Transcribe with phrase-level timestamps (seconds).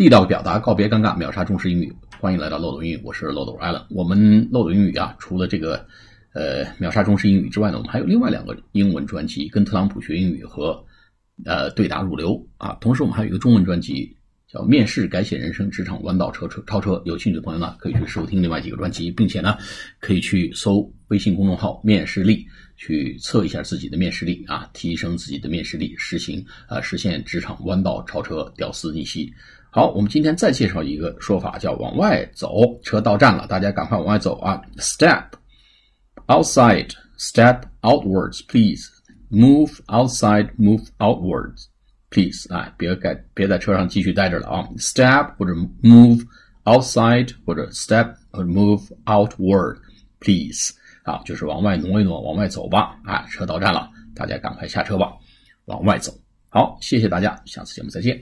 [0.00, 1.94] 地道表达，告别尴尬，秒杀中式英语。
[2.18, 3.84] 欢迎来到漏斗英语，我是漏斗 Allen。
[3.90, 5.86] 我们漏斗英语啊，除了这个
[6.32, 10.82] 呃秒杀中式英语之外呢，我们还有另外两个英文专辑，跟特朗普学英语和
[11.44, 12.78] 呃对答如流啊。
[12.80, 14.16] 同时我们还有一个中文专辑，
[14.52, 17.00] 叫面试改写人生，职场弯道超车超车。
[17.04, 19.56] 有兴趣的朋友呢，可以去收听另外几个专辑，并且呢，
[20.00, 22.46] 可以去搜微信公众号“面试力”。
[22.82, 29.30] 去测一下自己的面试力啊，提升自己的面试力，实行啊，实现职场弯道超车，屌丝逆袭。
[29.70, 35.26] 好，我们今天再介绍一个说法，叫往外走，车到站了，大家赶快往外走啊！Step
[36.26, 38.88] outside, step outwards, please.
[39.30, 41.66] Move outside, move outwards,
[42.10, 42.52] please.
[42.52, 46.24] 啊，别改，别在车上继续待着了啊！Step 或者 move
[46.64, 49.78] outside 或者 step 或者 move outward,
[50.20, 50.74] please.
[51.04, 52.96] 啊，就是往外挪一挪，往外走吧。
[53.04, 55.12] 啊，车到站了，大家赶快下车吧，
[55.64, 56.12] 往外走。
[56.48, 58.20] 好，谢谢大家，下次节目再见。